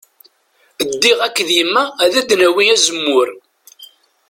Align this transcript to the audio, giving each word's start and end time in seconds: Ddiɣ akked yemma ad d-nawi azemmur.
Ddiɣ 0.91 1.19
akked 1.27 1.49
yemma 1.57 1.83
ad 2.03 2.13
d-nawi 2.27 2.63
azemmur. 2.75 3.27